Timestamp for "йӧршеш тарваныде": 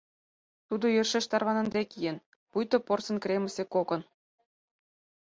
0.95-1.81